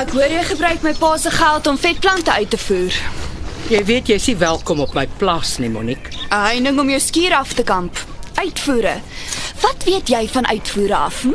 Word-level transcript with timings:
Ek 0.00 0.14
hoor 0.16 0.32
jy 0.32 0.40
gebruik 0.48 0.80
my 0.80 0.94
pa 0.96 1.08
se 1.20 1.28
geld 1.28 1.66
om 1.68 1.76
vetplante 1.76 2.32
uit 2.32 2.48
te 2.50 2.56
voer. 2.56 2.94
Jy 3.68 3.80
weet 3.84 4.08
jy's 4.08 4.30
nie 4.30 4.36
welkom 4.40 4.78
op 4.80 4.94
my 4.96 5.04
plaas 5.20 5.58
nie, 5.60 5.68
Monique. 5.68 6.08
'n 6.30 6.44
Heining 6.46 6.80
om 6.80 6.88
jou 6.88 7.00
skuur 7.00 7.34
af 7.36 7.52
te 7.52 7.62
kamp. 7.62 8.00
Uitvoere. 8.34 8.94
Wat 9.60 9.84
weet 9.84 10.08
jy 10.08 10.28
van 10.28 10.46
uitvoere 10.46 10.96
af? 10.96 11.20
Hm? 11.22 11.34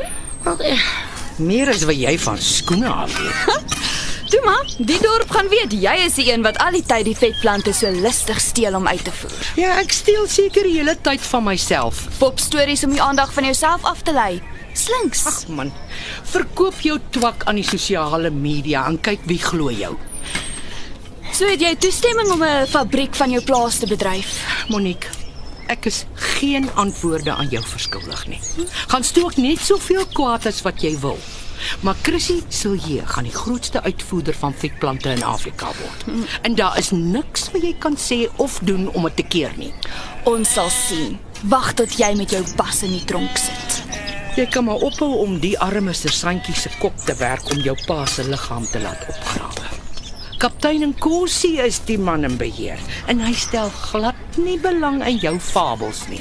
Meer 1.38 1.70
as 1.70 1.84
wat 1.84 1.96
jy 1.96 2.18
van 2.20 2.38
skoene 2.38 2.90
af 2.90 3.14
weet. 3.20 3.78
Toe 4.32 4.42
maar, 4.44 4.66
die 4.78 5.00
dorp 5.02 5.30
gaan 5.30 5.48
weet 5.48 5.72
jy 5.72 5.96
is 6.06 6.18
die 6.18 6.32
een 6.34 6.42
wat 6.42 6.58
al 6.58 6.72
die 6.72 6.86
tyd 6.86 7.06
die 7.06 7.18
vetplante 7.18 7.74
so 7.74 7.92
lustig 7.92 8.42
steel 8.42 8.76
om 8.76 8.88
uit 8.88 9.04
te 9.04 9.12
voer. 9.12 9.46
Ja, 9.56 9.78
ek 9.78 9.92
steel 9.92 10.26
seker 10.28 10.64
die 10.64 10.78
hele 10.80 10.98
tyd 11.02 11.22
van 11.22 11.44
myself. 11.44 12.08
Pop 12.18 12.40
stories 12.40 12.84
om 12.84 12.98
die 12.98 13.02
aandag 13.02 13.34
van 13.34 13.44
jouself 13.44 13.84
af 13.84 14.02
te 14.02 14.14
lei. 14.14 14.42
Slinks. 14.76 15.26
Ag 15.30 15.48
man, 15.48 15.72
verkoop 16.32 16.82
jou 16.84 17.00
twak 17.16 17.46
aan 17.50 17.56
die 17.62 17.68
sosiale 17.68 18.30
media 18.30 18.86
en 18.90 19.00
kyk 19.00 19.24
wie 19.30 19.40
glo 19.40 19.72
jou. 19.72 19.96
So 21.36 21.48
het 21.50 21.64
jy 21.64 21.74
toestemming 21.76 22.32
om 22.32 22.44
'n 22.44 22.68
fabriek 22.68 23.16
van 23.16 23.32
jou 23.32 23.44
plaas 23.44 23.80
te 23.80 23.88
bedryf. 23.88 24.40
Monique, 24.70 25.10
ek 25.68 25.86
is 25.86 26.06
geen 26.14 26.70
antwoorde 26.76 27.32
aan 27.32 27.50
jou 27.50 27.64
verskuldig 27.64 28.28
nie. 28.28 28.40
Gaan 28.88 29.04
stook 29.04 29.36
net 29.38 29.60
soveel 29.60 30.06
kwaad 30.06 30.46
as 30.46 30.62
wat 30.62 30.82
jy 30.82 31.00
wil. 31.00 31.18
Maar 31.82 31.96
Chrissy 32.02 32.44
Silje 32.50 33.06
gaan 33.06 33.24
die 33.24 33.34
grootste 33.34 33.82
uitvoerder 33.82 34.34
van 34.34 34.54
vetplante 34.54 35.10
in 35.10 35.24
Afrika 35.24 35.66
word. 35.66 36.06
En 36.42 36.56
daar 36.56 36.78
is 36.78 36.92
niks 36.92 37.52
wat 37.52 37.62
jy 37.62 37.76
kan 37.80 37.98
sê 37.98 38.28
of 38.36 38.60
doen 38.62 38.90
om 38.94 39.04
dit 39.04 39.16
te 39.16 39.24
keer 39.24 39.52
nie. 39.58 39.74
Ons 40.24 40.54
sal 40.54 40.70
sien. 40.70 41.20
Wag 41.42 41.74
tot 41.74 41.92
jy 41.98 42.16
met 42.16 42.30
jou 42.32 42.44
bas 42.56 42.84
in 42.84 42.92
die 42.92 43.06
tronk 43.06 43.38
sit. 43.38 43.65
Jy 44.36 44.44
kan 44.52 44.66
maar 44.68 44.82
ophou 44.84 45.14
om 45.24 45.38
die 45.40 45.54
arme 45.64 45.94
sersantjie 45.96 46.54
se 46.60 46.68
kop 46.82 46.96
te 47.08 47.14
werk 47.16 47.48
om 47.54 47.62
jou 47.64 47.76
pa 47.88 48.02
se 48.04 48.26
liggaam 48.28 48.66
te 48.68 48.82
laat 48.84 49.06
opgrawe. 49.08 49.68
Kaptein 50.42 50.84
Nkosi 50.90 51.54
is 51.64 51.78
die 51.88 51.96
man 51.96 52.28
in 52.28 52.36
beheer 52.36 52.82
en 53.08 53.22
hy 53.24 53.32
stel 53.32 53.70
glad 53.72 54.36
nie 54.36 54.58
belang 54.60 54.98
in 55.08 55.22
jou 55.24 55.38
fabels 55.40 56.02
nie. 56.12 56.20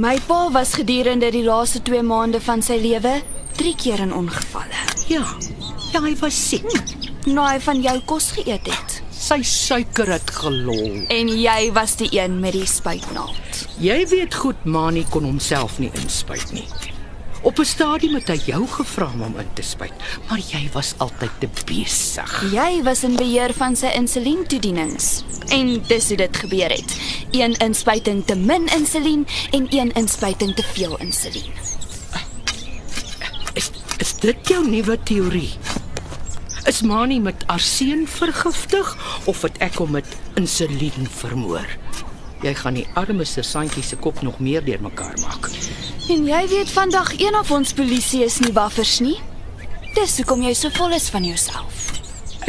My 0.00 0.14
pa 0.24 0.46
was 0.54 0.72
gedurende 0.78 1.28
die 1.34 1.44
laaste 1.44 1.82
2 1.84 2.00
maande 2.08 2.40
van 2.40 2.64
sy 2.64 2.78
lewe 2.80 3.12
3 3.58 3.72
keer 3.82 4.00
in 4.06 4.14
ongevalle. 4.16 4.80
Ja, 5.12 5.26
ja 5.92 6.00
hy 6.00 6.14
was 6.22 6.38
siek. 6.40 6.64
Nou 7.28 7.44
hy 7.44 7.58
van 7.60 7.82
jou 7.84 7.98
kos 8.08 8.30
geëet 8.38 8.70
het. 8.72 8.94
Sy 9.12 9.42
suiker 9.44 10.08
het 10.14 10.32
gelol. 10.38 11.02
En 11.12 11.28
jy 11.28 11.68
was 11.76 11.98
die 12.00 12.08
een 12.16 12.40
met 12.40 12.56
die 12.56 12.64
spuitnaald. 12.64 13.60
Jy 13.76 13.98
weet 14.08 14.40
goed 14.40 14.64
Mani 14.64 15.04
kon 15.12 15.28
homself 15.28 15.76
nie 15.84 15.92
inspuit 16.00 16.56
nie. 16.56 16.64
Op 17.42 17.58
'n 17.58 17.64
stadium 17.64 18.14
het 18.14 18.28
hy 18.28 18.40
jou 18.44 18.66
gevra 18.68 19.04
om 19.14 19.20
hom 19.20 19.38
in 19.38 19.48
te 19.52 19.62
spuit, 19.62 19.92
maar 20.28 20.38
jy 20.38 20.68
was 20.72 20.94
altyd 20.96 21.30
te 21.38 21.48
besig. 21.64 22.52
Jy 22.52 22.82
was 22.82 23.02
in 23.02 23.16
beheer 23.16 23.54
van 23.54 23.76
sy 23.76 23.86
insulientoedienings. 23.86 25.22
En 25.48 25.82
dis 25.86 26.08
hoe 26.08 26.16
dit 26.16 26.36
gebeur 26.36 26.70
het. 26.70 26.96
Een 27.30 27.56
inspuiting 27.56 28.26
te 28.26 28.36
min 28.36 28.66
insulien 28.76 29.26
en 29.50 29.66
een 29.70 29.92
inspuiting 29.92 30.54
te 30.54 30.62
veel 30.62 30.98
insulien. 30.98 31.52
Is 33.52 33.70
is 33.98 34.14
dit 34.14 34.48
jou 34.48 34.68
nuwe 34.68 35.02
teorie? 35.02 35.52
Is 36.64 36.82
Mani 36.82 37.20
met 37.20 37.46
arseen 37.46 38.08
vergiftig 38.08 38.96
of 39.24 39.42
het 39.42 39.58
ek 39.58 39.74
hom 39.74 39.90
met 39.90 40.06
insulien 40.34 41.08
vermoor? 41.10 41.66
Jy 42.40 42.54
gaan 42.54 42.74
die 42.74 42.86
arme 42.94 43.24
sersantjie 43.24 43.82
se 43.82 43.96
kop 43.96 44.22
nog 44.22 44.38
meer 44.38 44.64
deurmekaar 44.64 45.18
maak. 45.20 45.50
En 46.10 46.24
jy 46.26 46.40
weet 46.50 46.70
vandag 46.74 47.12
een 47.20 47.36
of 47.38 47.50
ons 47.54 47.70
polisie 47.72 48.24
is 48.26 48.40
nie 48.42 48.50
waffers 48.52 48.96
nie. 48.98 49.14
Dis 49.94 50.16
hoekom 50.18 50.40
jy 50.42 50.50
so 50.58 50.72
vol 50.74 50.96
is 50.96 51.06
van 51.14 51.22
jouself. 51.22 51.84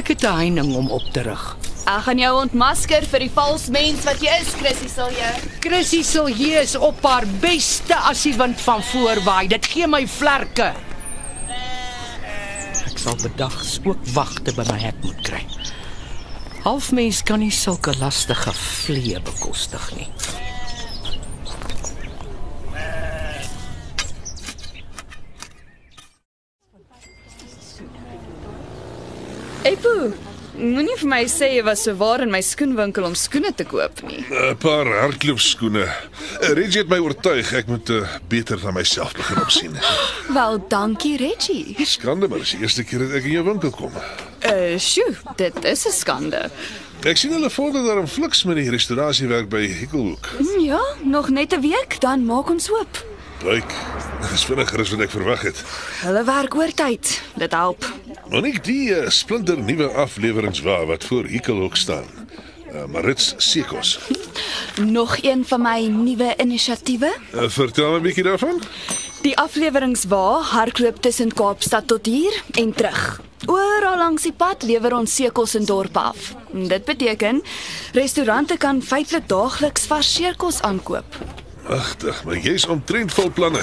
Ek 0.01 0.07
het 0.07 0.23
'n 0.25 0.33
heining 0.37 0.71
om 0.75 0.89
op 0.89 1.05
te 1.13 1.21
rig. 1.21 1.43
Ek 1.85 2.01
gaan 2.07 2.17
jou 2.17 2.41
ontmasker 2.41 3.05
vir 3.05 3.19
die 3.19 3.29
vals 3.29 3.67
mens 3.69 4.03
wat 4.03 4.19
jy 4.21 4.33
is, 4.41 4.49
Chrissy 4.57 4.87
Silje. 4.87 5.29
Chrissy 5.59 6.01
Silje 6.03 6.61
is 6.61 6.75
op 6.75 7.03
haar 7.03 7.27
beste 7.39 7.95
as 7.95 8.23
die 8.23 8.33
wind 8.33 8.61
van 8.61 8.83
voorwaai. 8.83 9.47
Dit 9.47 9.65
gee 9.65 9.87
my 9.87 10.07
vlerke. 10.07 10.73
Ek 12.85 12.97
sal 12.97 13.15
bedags 13.15 13.79
ook 13.83 14.05
wagte 14.13 14.53
by 14.53 14.63
my 14.71 14.79
hek 14.79 14.95
moet 15.03 15.21
kry. 15.21 15.45
Halfmens 16.63 17.23
kan 17.23 17.39
nie 17.39 17.51
sulke 17.51 17.93
lastige 17.99 18.53
vlee 18.53 19.21
bekostig 19.21 19.95
nie. 19.95 20.09
Moenie 30.61 30.95
vir 30.99 31.09
my 31.09 31.23
sê 31.31 31.47
jy 31.55 31.63
was 31.65 31.83
so 31.83 31.93
waar 31.97 32.21
in 32.21 32.31
my 32.31 32.41
skoenwinkel 32.41 33.03
om 33.07 33.15
skoene 33.17 33.51
te 33.55 33.65
koop 33.65 34.01
nie. 34.07 34.23
'n 34.29 34.55
Paar 34.61 34.85
hardloopskoene. 34.85 35.85
Eh, 36.41 36.53
Reggie 36.53 36.81
het 36.83 36.89
my 36.89 36.97
oortuig 37.01 37.53
ek 37.53 37.67
moet 37.67 37.89
uh, 37.89 38.07
beter 38.29 38.59
na 38.63 38.71
myself 38.71 39.13
begin 39.17 39.41
opsien. 39.41 39.77
Wel, 40.37 40.59
dankie 40.67 41.17
Reggie. 41.17 41.75
Skande 41.85 42.27
maar, 42.27 42.39
dis 42.39 42.51
die 42.51 42.61
eerste 42.61 42.83
keer 42.83 42.99
dat 42.99 43.11
ek 43.21 43.23
in 43.23 43.31
jou 43.39 43.43
winkel 43.45 43.71
kom. 43.71 43.91
Uh, 44.45 44.77
sjoe, 44.77 45.15
dit 45.37 45.63
is 45.65 45.85
'n 45.87 45.91
skande. 45.91 46.49
Ek 47.03 47.17
sien 47.17 47.31
hulle 47.33 47.49
vorder 47.49 47.83
daar 47.83 48.01
'n 48.01 48.07
fliks 48.07 48.43
met 48.43 48.55
die 48.55 48.69
restaurasiewerk 48.69 49.49
by 49.49 49.65
Hikkelhoek. 49.67 50.25
Hm, 50.37 50.59
Ja, 50.61 50.81
nog 51.03 51.29
net 51.29 51.53
'n 51.53 51.61
week 51.61 51.99
dan 51.99 52.25
maak 52.25 52.49
ons 52.49 52.69
oop. 52.71 53.05
Dis 54.29 54.43
vinniger 54.45 54.79
as 54.83 54.91
wat 54.93 55.01
ek 55.07 55.13
verwag 55.13 55.41
het. 55.47 55.61
Hulle 56.03 56.23
werk 56.27 56.55
oortyd. 56.55 57.11
Dit 57.41 57.55
help. 57.57 57.87
Monique, 58.29 58.61
die 58.67 58.91
uh, 58.93 59.09
splinter 59.09 59.57
nuwe 59.57 59.87
afleweringswa 60.03 60.85
wat 60.85 61.03
voor 61.09 61.25
Hikkelhoek 61.31 61.75
staan. 61.75 62.05
Uh, 62.71 62.85
Marits 62.85 63.33
Sekos. 63.37 63.99
Nog 64.79 65.17
een 65.23 65.45
van 65.45 65.61
my 65.61 65.87
nuwe 65.87 66.33
inisiatiewe. 66.37 67.11
Uh, 67.33 67.49
vertel 67.49 67.97
'n 67.97 68.01
bietjie 68.01 68.23
daarvan. 68.23 68.61
Die 69.21 69.37
afleweringswa 69.37 70.41
hardloop 70.41 71.01
tussen 71.01 71.33
Kaapstad 71.33 71.87
tot 71.87 72.05
hier 72.05 72.43
en 72.51 72.73
terug. 72.73 73.21
Oral 73.45 73.97
langs 73.97 74.23
die 74.23 74.33
pad 74.33 74.63
lewer 74.63 74.95
ons 74.95 75.15
sekels 75.15 75.55
in 75.55 75.65
dorpe 75.65 75.99
af. 75.99 76.33
Dit 76.53 76.85
beteken 76.85 77.41
restaurante 77.93 78.57
kan 78.57 78.81
feitelik 78.81 79.27
daagliks 79.27 79.85
vars 79.85 80.13
seerkos 80.13 80.61
aankoop. 80.61 81.17
Wagtig, 81.71 82.23
maar 82.27 82.35
jy's 82.37 82.65
omtrent 82.67 83.13
vol 83.15 83.29
planne. 83.31 83.61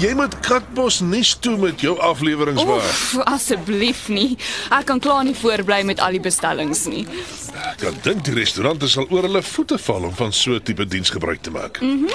Jy 0.00 0.14
moet 0.16 0.32
Katbos 0.40 1.02
nuus 1.04 1.34
toe 1.44 1.56
met 1.60 1.82
jou 1.84 1.92
afleweringswa. 2.00 2.78
Oef, 2.78 3.02
asseblief 3.28 4.06
nie. 4.08 4.38
Ek 4.72 4.86
kan 4.88 5.02
klaar 5.04 5.20
nie 5.28 5.36
voorbly 5.36 5.82
met 5.84 6.00
al 6.00 6.16
die 6.16 6.22
bestellings 6.24 6.86
nie. 6.88 7.04
Ek 7.66 7.80
kan 7.82 7.96
dink 8.04 8.22
die 8.24 8.34
restaurante 8.36 8.88
sal 8.88 9.08
oor 9.10 9.26
hulle 9.26 9.42
voete 9.42 9.78
val 9.78 10.04
om 10.06 10.14
van 10.14 10.32
so 10.32 10.54
'n 10.54 10.62
tipe 10.62 10.84
diens 10.86 11.10
gebruik 11.10 11.42
te 11.42 11.50
maak. 11.50 11.80
Mm. 11.80 12.06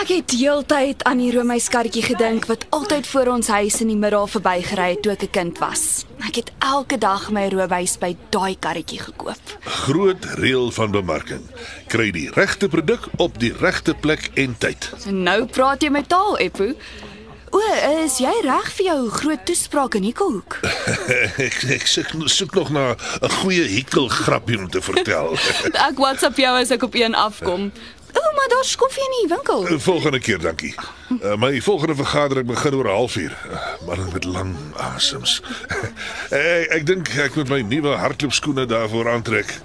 Ek 0.00 0.08
het 0.08 0.30
heeltyd 0.30 1.04
aan 1.04 1.18
die 1.18 1.30
Romeiskarretjie 1.32 2.02
gedink 2.02 2.46
wat 2.46 2.66
altyd 2.70 3.06
voor 3.06 3.26
ons 3.26 3.48
huis 3.48 3.80
in 3.80 3.88
die 3.88 3.96
middag 3.96 4.30
verbygery 4.30 4.90
het 4.90 5.02
toe 5.02 5.12
ek 5.12 5.22
'n 5.22 5.30
kind 5.30 5.58
was. 5.58 6.04
Ek 6.26 6.34
het 6.34 6.52
elke 6.58 6.98
dag 6.98 7.30
my 7.30 7.48
roomys 7.48 7.98
by 7.98 8.16
daai 8.30 8.56
karretjie 8.58 8.98
gekoop. 8.98 9.42
Groot 9.60 10.24
reël 10.24 10.70
van 10.70 10.90
bemarking. 10.90 11.42
Kry 11.86 12.10
die 12.10 12.30
regte 12.30 12.68
produk 12.68 13.08
op 13.16 13.38
die 13.38 13.52
regte 13.52 13.94
plek 13.94 14.30
en 14.34 14.54
tyd. 14.58 14.92
En 15.06 15.22
nou 15.22 15.46
praat 15.46 15.82
jy 15.82 15.90
my 15.90 16.02
taal, 16.02 16.38
Epo. 16.38 16.74
O, 17.52 17.60
is 18.02 18.16
jy 18.22 18.32
reg 18.46 18.68
vir 18.78 18.86
jou 18.86 18.98
groot 19.12 19.42
toespraak 19.44 19.98
in 19.98 20.06
Hikkelhoek? 20.08 20.56
ek 21.46 21.58
ek 21.76 21.84
soek, 21.90 22.14
soek 22.32 22.54
nog 22.56 22.70
na 22.72 22.84
'n 22.96 23.32
goeie 23.42 23.66
hikkel 23.68 24.08
grapie 24.08 24.56
om 24.56 24.70
te 24.72 24.80
vertel. 24.80 25.36
Ek 25.88 25.98
WhatsApp 26.00 26.40
jou 26.40 26.52
as 26.56 26.72
ek 26.72 26.86
op 26.88 26.94
een 26.96 27.14
afkom. 27.14 27.68
O, 28.12 28.20
maar 28.36 28.48
daar's 28.48 28.72
koffie 28.76 29.04
in 29.04 29.14
die 29.20 29.28
winkel. 29.34 29.66
volgende 29.80 30.18
keer, 30.18 30.38
dankie. 30.40 30.74
Uh, 31.20 31.36
my 31.36 31.60
volgende 31.60 31.94
vergadering 31.94 32.46
begin 32.46 32.74
oor 32.74 32.88
'n 32.88 32.96
halfuur, 32.96 33.36
uh, 33.52 33.60
maar 33.86 34.00
met 34.12 34.24
lang 34.24 34.56
asems. 34.76 35.42
ek 36.30 36.72
ek 36.80 36.86
dink 36.86 37.08
ek 37.08 37.36
moet 37.36 37.48
my 37.48 37.60
nuwe 37.60 37.96
hardloopskoene 37.96 38.66
daarvoor 38.66 39.12
aantrek. 39.12 39.60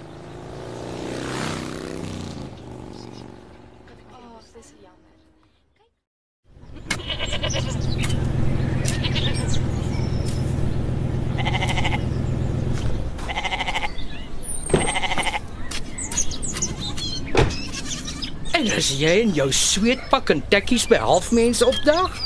En 18.58 18.66
as 18.74 18.88
jy 18.98 19.10
in 19.22 19.36
jou 19.36 19.46
sweetpak 19.54 20.32
en 20.34 20.40
tekkies 20.50 20.88
by 20.90 20.98
halfmense 20.98 21.62
opdag, 21.62 22.16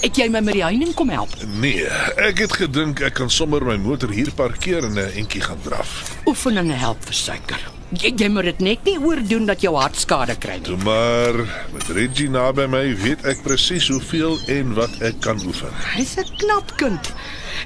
het 0.00 0.16
jy 0.16 0.24
my 0.32 0.40
met 0.40 0.56
die 0.56 0.62
heining 0.64 0.94
kom 0.96 1.10
help. 1.12 1.34
Nee, 1.60 1.84
ek 2.16 2.40
het 2.46 2.54
gedink 2.62 3.02
ek 3.04 3.18
kan 3.18 3.28
sommer 3.30 3.60
my 3.66 3.76
motor 3.82 4.08
hier 4.14 4.30
parkeer 4.38 4.86
en 4.88 4.96
'n 4.96 5.12
entjie 5.20 5.42
gaan 5.44 5.60
draf. 5.66 6.16
Oefeninge 6.24 6.78
help 6.80 7.04
vir 7.04 7.14
suiker. 7.14 7.60
Jy, 7.92 8.14
jy 8.16 8.28
moet 8.28 8.48
dit 8.48 8.60
net 8.60 8.84
nie 8.84 8.96
oordoen 8.98 9.46
dat 9.46 9.60
jou 9.60 9.76
hart 9.76 9.96
skade 9.96 10.38
kry 10.40 10.56
nie. 10.56 10.64
Toe 10.64 10.80
maar 10.80 11.36
met 11.72 11.88
Reggie 11.92 12.30
naby 12.30 12.66
my 12.66 12.96
weet 12.96 13.26
ek 13.26 13.42
presies 13.42 13.88
hoeveel 13.88 14.38
en 14.48 14.74
wat 14.74 14.90
ek 15.02 15.20
kan 15.20 15.38
oefen. 15.46 15.70
Hy's 15.92 16.16
'n 16.16 16.36
knap 16.38 16.76
kind. 16.76 17.12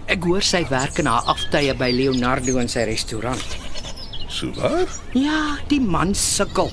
Ek 0.06 0.22
hoor 0.24 0.42
sy 0.42 0.66
werk 0.68 0.98
in 0.98 1.06
haar 1.06 1.22
aftye 1.22 1.74
by 1.74 1.90
Leonardo 1.90 2.58
in 2.58 2.68
sy 2.68 2.84
restaurant. 2.84 3.56
So 4.28 4.50
waar? 4.56 4.88
Ja, 5.14 5.58
die 5.68 5.80
man 5.80 6.14
sukkel. 6.14 6.72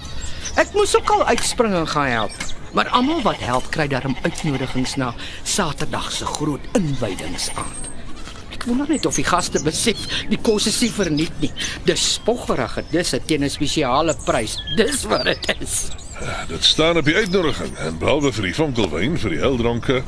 Ek 0.55 0.71
moes 0.73 0.95
ook 0.95 1.09
al 1.09 1.25
uitspring 1.25 1.73
en 1.73 1.87
gaan 1.87 2.07
help. 2.07 2.31
Maar 2.71 2.87
almal 2.87 3.21
wat 3.21 3.39
help 3.39 3.69
kry 3.69 3.87
daarom 3.87 4.15
uitnodigings 4.21 4.95
na 4.95 5.13
Saterdag 5.43 6.11
se 6.11 6.25
groot 6.25 6.61
inwydingsaand. 6.77 7.89
Ek 8.53 8.63
wonder 8.63 8.89
net 8.89 9.05
of 9.05 9.15
die 9.15 9.25
gaste 9.27 9.61
besef 9.63 9.99
die 10.31 10.39
kos 10.41 10.67
is 10.67 10.79
nie 10.81 10.91
verniet 10.91 11.39
nie. 11.43 11.51
Dis 11.85 12.13
spoggerige 12.13 12.83
disse 12.91 13.19
teen 13.25 13.43
'n 13.43 13.49
spesiale 13.49 14.15
prys. 14.25 14.57
Dis 14.75 15.03
wat 15.03 15.23
dit 15.23 15.55
is. 15.59 15.89
Dit 16.47 16.63
staan 16.63 16.97
op 16.97 17.05
die 17.05 17.15
uitnodiging 17.15 17.77
en 17.77 17.97
behalwe 17.97 18.31
vir 18.31 18.43
die 18.43 18.55
vonkelwyn 18.55 19.17
vir 19.17 19.29
die 19.29 19.39
heldronke 19.39 20.03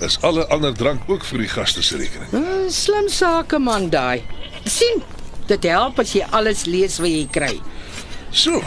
is 0.00 0.18
alle 0.20 0.46
ander 0.46 0.74
drank 0.74 1.02
ook 1.06 1.24
vir 1.24 1.38
die 1.38 1.48
gaste 1.48 1.82
se 1.82 1.96
rekening. 1.96 2.32
Uh, 2.32 2.70
slim 2.70 3.08
sake 3.08 3.58
man 3.58 3.90
daai. 3.90 4.22
sien, 4.64 5.02
dit 5.46 5.62
help 5.62 5.98
as 5.98 6.12
jy 6.12 6.26
alles 6.30 6.64
lees 6.64 6.98
wat 6.98 7.10
jy 7.10 7.26
kry. 7.30 7.60
So. 8.30 8.62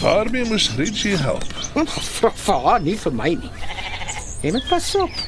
Waarmee 0.00 0.44
moes 0.44 0.70
Reggie 0.76 1.16
help? 1.16 1.44
Vra 1.74 2.30
vir 2.34 2.60
haar, 2.66 2.80
nie 2.84 2.96
vir 3.00 3.12
my 3.16 3.32
nie. 3.38 3.50
Jy 4.42 4.52
moet 4.52 4.68
pas 4.68 4.94
op. 5.00 5.24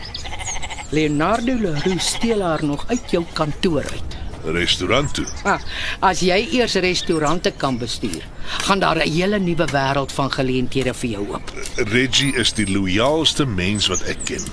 Leonardo 0.91 1.55
Leroux 1.61 2.05
steel 2.05 2.43
haar 2.43 2.65
nog 2.65 2.85
uit 2.89 3.11
jou 3.11 3.25
kantoor 3.33 3.85
uit. 3.93 4.17
Restaurant 4.45 5.15
toe. 5.15 5.27
Ah, 5.45 5.61
as 6.01 6.21
jy 6.25 6.39
eers 6.57 6.79
restaurante 6.81 7.51
kan 7.61 7.79
bestuur, 7.79 8.23
gaan 8.69 8.81
daar 8.81 8.97
'n 8.97 9.11
hele 9.11 9.39
nuwe 9.39 9.67
wêreld 9.73 10.13
van 10.13 10.31
geleenthede 10.33 10.95
vir 10.95 11.11
jou 11.11 11.29
oop. 11.29 11.53
Reggie 11.77 12.35
is 12.37 12.53
die 12.53 12.71
loyaalste 12.71 13.47
mens 13.47 13.87
wat 13.87 14.03
ek 14.03 14.19
ken. 14.25 14.45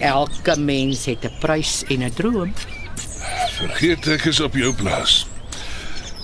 Elke 0.00 0.56
mens 0.58 1.04
het 1.04 1.24
'n 1.24 1.32
prys 1.40 1.84
en 1.88 2.02
'n 2.02 2.12
droom. 2.14 2.52
Vergeet 3.56 4.06
ek 4.06 4.24
is 4.24 4.40
op 4.40 4.54
jou 4.54 4.74
plaas. 4.74 5.26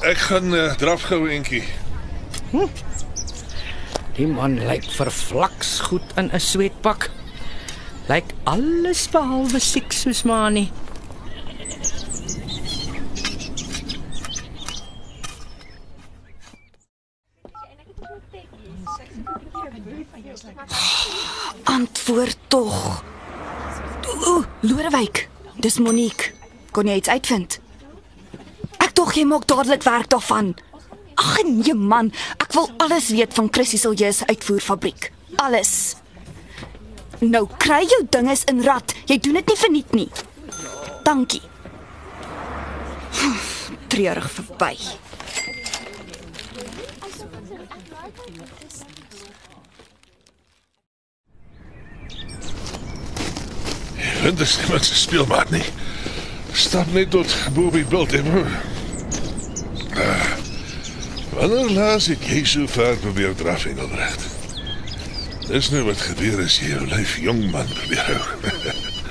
Ek 0.02 0.18
gaan 0.18 0.54
uh, 0.54 0.74
draf 0.74 1.02
gou 1.02 1.30
entjie. 2.52 2.84
Die 4.16 4.26
man 4.28 4.58
lyk 4.68 4.84
vervlaks 4.92 5.80
goed 5.88 6.04
in 6.20 6.28
'n 6.32 6.40
sweetpak. 6.40 7.10
Lyk 8.08 8.34
alles 8.44 9.08
behalwe 9.08 9.58
siek 9.58 9.92
soos 9.92 10.22
Mani. 10.22 10.70
Antwoord 21.64 22.36
tog. 22.48 23.04
Ooh, 24.26 24.44
Lodewyk, 24.60 25.28
dis 25.56 25.78
Monique. 25.78 26.32
Kon 26.70 26.86
jy 26.86 26.96
iets 26.96 27.08
uitvind? 27.08 27.60
Ek 28.78 28.92
tog 28.92 29.14
jy 29.14 29.24
maak 29.24 29.46
dadelik 29.46 29.82
werk 29.82 30.08
daarvan. 30.08 30.54
Ag 31.22 31.42
nee 31.46 31.74
man, 31.74 32.10
ek 32.42 32.50
wil 32.56 32.70
alles 32.82 33.10
weet 33.14 33.34
van 33.34 33.48
Chrissy 33.50 33.78
se 33.78 34.26
uitvoerfabriek. 34.26 35.12
Alles. 35.36 35.94
Nou 37.22 37.46
kry 37.58 37.84
jou 37.86 38.02
dinges 38.10 38.44
in 38.50 38.62
rad. 38.66 38.94
Jy 39.06 39.18
doen 39.22 39.38
dit 39.38 39.46
nie 39.46 39.56
verniet 39.56 39.92
nie. 39.94 40.10
Dankie. 41.06 41.42
Treurig 43.92 44.30
verby. 44.30 44.74
Is 54.42 54.58
nie 54.58 54.68
met 54.72 54.86
sy 54.86 54.96
speelmaat 54.98 55.50
nie. 55.54 55.64
Stap 56.58 56.90
net 56.94 57.10
tot 57.14 57.30
Bobby 57.54 57.84
Bilt 57.86 58.14
en 58.18 58.30
Wanneer 61.42 61.70
laas 61.70 62.06
het 62.06 62.22
jy 62.22 62.44
so 62.46 62.68
ver 62.70 62.96
probeer 63.02 63.32
draf 63.34 63.64
Engelbrecht? 63.66 64.26
Dis 65.48 65.72
nou 65.74 65.82
wat 65.88 65.98
gebeur 65.98 66.44
as 66.44 66.60
jy 66.62 66.68
jou 66.70 66.84
lyf 66.86 67.16
jong 67.18 67.40
man 67.50 67.66
probeer 67.80 68.12
hou. 68.12 68.92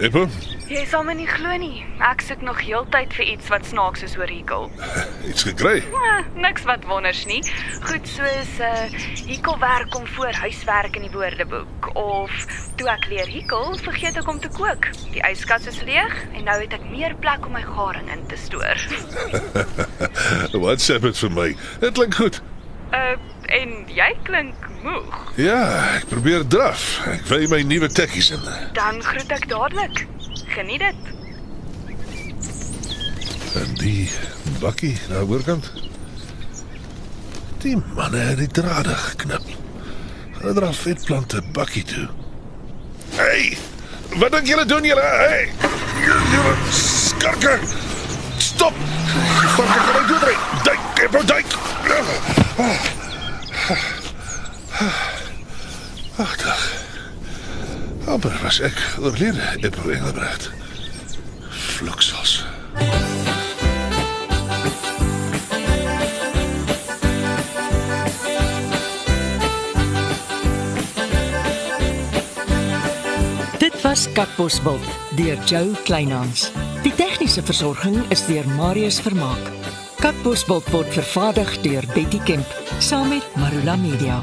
Eppo, 0.00 0.24
Jy 0.70 0.84
sal 0.86 1.02
my 1.02 1.12
nie 1.18 1.26
glo 1.26 1.50
nie. 1.58 1.82
Ek 2.06 2.22
soek 2.22 2.44
nog 2.46 2.60
heeltyd 2.62 3.10
vir 3.16 3.26
iets 3.32 3.48
wat 3.50 3.66
snaaks 3.66 4.04
is 4.06 4.14
oor 4.16 4.30
Hikkel. 4.30 4.68
iets 5.28 5.42
gekry? 5.48 5.80
Ah, 5.98 6.22
niks 6.38 6.62
wat 6.68 6.86
wonders 6.88 7.24
nie. 7.26 7.40
Goed 7.84 8.06
soos 8.08 8.52
uh 8.62 8.86
Hikkel 9.26 9.58
werk 9.60 9.98
om 9.98 10.06
voor 10.14 10.38
huiswerk 10.44 10.96
in 10.96 11.04
die 11.08 11.12
woordeboek 11.12 11.90
of 11.98 12.46
toe 12.78 12.88
ek 12.94 13.10
leer 13.10 13.28
Hikkel, 13.28 13.74
vergeet 13.82 14.22
ek 14.22 14.30
om 14.30 14.40
te 14.40 14.52
kook. 14.54 14.88
Die 15.10 15.24
yskas 15.26 15.66
is 15.68 15.82
leeg 15.84 16.16
en 16.30 16.46
nou 16.46 16.56
het 16.62 16.78
ek 16.78 16.86
meer 16.88 17.18
plek 17.20 17.50
om 17.50 17.58
my 17.58 17.66
garing 17.66 18.08
in 18.14 18.24
te 18.30 18.38
stoor. 18.40 18.86
WhatsApp 20.64 21.10
dit 21.10 21.24
vir 21.26 21.36
my. 21.36 21.50
Dit 21.84 21.98
klink 21.98 22.16
goed. 22.22 22.40
Uh 22.94 23.18
en 23.50 23.72
jy 23.90 24.12
klink 24.22 24.69
moeg. 24.82 25.18
Ja, 25.40 25.60
ek 25.96 26.08
probeer 26.10 26.46
draf. 26.48 27.00
Ek 27.10 27.26
wy 27.30 27.46
my 27.50 27.60
nuwe 27.66 27.88
tekkies 27.92 28.30
in. 28.36 28.44
Dan 28.76 29.02
groet 29.04 29.32
ek 29.36 29.48
dadelik. 29.50 30.06
Geniet 30.54 30.84
dit. 30.84 31.00
En 33.60 33.74
die 33.80 34.10
bakkie 34.60 34.96
daar 35.08 35.26
oorkant. 35.28 35.72
Die 37.60 37.76
manne 37.94 38.22
het 38.30 38.38
die 38.40 38.48
drade 38.60 38.94
geknip. 38.94 39.46
Hulle 40.38 40.54
dra 40.56 40.72
vetplante 40.72 41.42
bakkie 41.52 41.84
toe. 41.84 42.08
Hey! 43.18 43.58
Wat 44.16 44.32
dink 44.32 44.46
julle 44.48 44.64
doen 44.66 44.84
julle? 44.84 45.04
Hey! 45.04 45.50
Julle 46.06 46.54
skarke! 46.72 47.58
Stop! 48.40 48.74
Varke 49.56 49.80
kan 49.84 50.00
ek 50.00 50.06
doodry. 50.08 50.36
Duik, 50.64 50.80
Eppo, 51.04 51.20
Ag, 54.80 56.36
dag. 56.36 56.84
Amper 58.06 58.38
was 58.42 58.60
ek 58.60 58.78
oorlede, 59.00 59.42
Eppo 59.60 59.88
Engelbrecht. 59.88 60.50
Vloeksels. 61.48 62.46
Dit 73.58 73.82
was 73.82 74.12
Katbosveld 74.12 74.80
deur 75.16 75.44
Joe 75.44 75.70
Kleinhans. 75.84 76.52
Die 76.82 76.94
tegniese 76.94 77.42
versorging 77.42 78.00
is 78.08 78.24
deur 78.26 78.48
Marius 78.56 79.00
Vermaak. 79.00 79.52
Katbosveld 80.00 80.70
word 80.72 80.94
vervaardig 80.96 81.50
deur 81.60 81.84
Betty 81.92 82.20
Kemp 82.24 82.54
saam 82.78 83.08
met 83.12 83.26
Marula 83.36 83.76
Media. 83.76 84.22